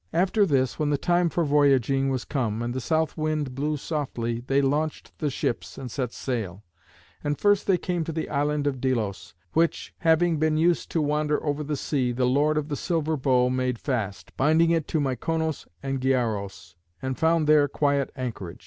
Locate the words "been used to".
10.39-11.03